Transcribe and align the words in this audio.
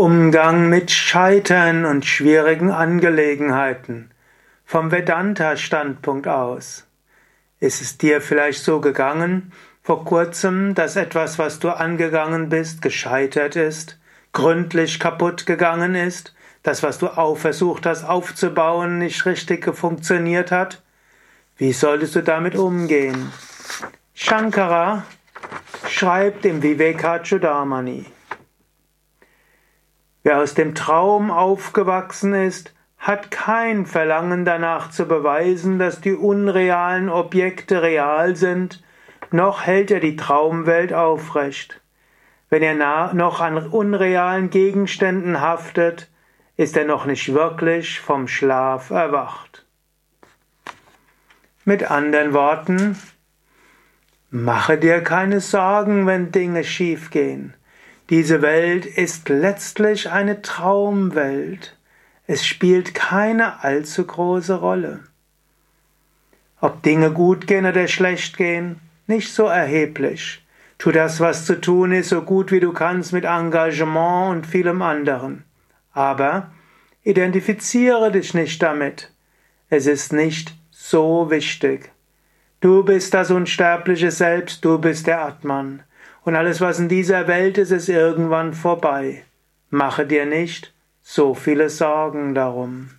Umgang 0.00 0.70
mit 0.70 0.90
Scheitern 0.90 1.84
und 1.84 2.06
schwierigen 2.06 2.70
Angelegenheiten 2.70 4.10
vom 4.64 4.90
Vedanta-Standpunkt 4.90 6.26
aus. 6.26 6.86
Ist 7.58 7.82
es 7.82 7.98
dir 7.98 8.22
vielleicht 8.22 8.64
so 8.64 8.80
gegangen 8.80 9.52
vor 9.82 10.06
kurzem, 10.06 10.74
dass 10.74 10.96
etwas, 10.96 11.38
was 11.38 11.58
du 11.58 11.68
angegangen 11.68 12.48
bist, 12.48 12.80
gescheitert 12.80 13.56
ist, 13.56 13.98
gründlich 14.32 15.00
kaputt 15.00 15.44
gegangen 15.44 15.94
ist, 15.94 16.34
das, 16.62 16.82
was 16.82 16.96
du 16.96 17.08
auch 17.08 17.36
versucht 17.36 17.84
hast 17.84 18.04
aufzubauen, 18.04 18.96
nicht 18.96 19.26
richtig 19.26 19.66
funktioniert 19.76 20.50
hat? 20.50 20.80
Wie 21.58 21.74
solltest 21.74 22.14
du 22.14 22.22
damit 22.22 22.56
umgehen? 22.56 23.30
Shankara 24.14 25.04
schreibt 25.86 26.46
im 26.46 26.62
Vivekachudamani. 26.62 28.06
Wer 30.22 30.38
aus 30.38 30.54
dem 30.54 30.74
Traum 30.74 31.30
aufgewachsen 31.30 32.34
ist, 32.34 32.74
hat 32.98 33.30
kein 33.30 33.86
Verlangen 33.86 34.44
danach 34.44 34.90
zu 34.90 35.06
beweisen, 35.06 35.78
dass 35.78 36.02
die 36.02 36.12
unrealen 36.12 37.08
Objekte 37.08 37.82
real 37.82 38.36
sind, 38.36 38.82
noch 39.30 39.62
hält 39.62 39.90
er 39.90 40.00
die 40.00 40.16
Traumwelt 40.16 40.92
aufrecht. 40.92 41.80
Wenn 42.50 42.62
er 42.62 43.14
noch 43.14 43.40
an 43.40 43.68
unrealen 43.68 44.50
Gegenständen 44.50 45.40
haftet, 45.40 46.10
ist 46.56 46.76
er 46.76 46.84
noch 46.84 47.06
nicht 47.06 47.32
wirklich 47.32 48.00
vom 48.00 48.28
Schlaf 48.28 48.90
erwacht. 48.90 49.64
Mit 51.64 51.90
anderen 51.90 52.34
Worten, 52.34 52.98
mache 54.30 54.76
dir 54.76 55.00
keine 55.02 55.40
Sorgen, 55.40 56.06
wenn 56.06 56.32
Dinge 56.32 56.64
schiefgehen. 56.64 57.54
Diese 58.10 58.42
Welt 58.42 58.86
ist 58.86 59.28
letztlich 59.28 60.10
eine 60.10 60.42
Traumwelt. 60.42 61.76
Es 62.26 62.44
spielt 62.44 62.92
keine 62.92 63.62
allzu 63.62 64.04
große 64.04 64.54
Rolle. 64.54 65.04
Ob 66.60 66.82
Dinge 66.82 67.12
gut 67.12 67.46
gehen 67.46 67.66
oder 67.66 67.86
schlecht 67.86 68.36
gehen, 68.36 68.80
nicht 69.06 69.32
so 69.32 69.44
erheblich. 69.44 70.44
Tu 70.78 70.90
das, 70.90 71.20
was 71.20 71.46
zu 71.46 71.60
tun 71.60 71.92
ist, 71.92 72.08
so 72.08 72.22
gut 72.22 72.50
wie 72.50 72.58
du 72.58 72.72
kannst 72.72 73.12
mit 73.12 73.24
Engagement 73.24 74.30
und 74.32 74.46
vielem 74.46 74.82
anderen. 74.82 75.44
Aber 75.92 76.50
identifiziere 77.04 78.10
dich 78.10 78.34
nicht 78.34 78.60
damit. 78.60 79.12
Es 79.68 79.86
ist 79.86 80.12
nicht 80.12 80.56
so 80.72 81.30
wichtig. 81.30 81.92
Du 82.60 82.82
bist 82.82 83.14
das 83.14 83.30
unsterbliche 83.30 84.10
Selbst, 84.10 84.64
du 84.64 84.78
bist 84.78 85.06
der 85.06 85.24
Atman 85.24 85.84
und 86.24 86.36
alles, 86.36 86.60
was 86.60 86.78
in 86.78 86.88
dieser 86.88 87.26
Welt 87.26 87.58
ist, 87.58 87.70
ist 87.70 87.88
irgendwann 87.88 88.52
vorbei. 88.52 89.24
Mache 89.70 90.06
dir 90.06 90.26
nicht 90.26 90.74
so 91.02 91.34
viele 91.34 91.70
Sorgen 91.70 92.34
darum. 92.34 92.90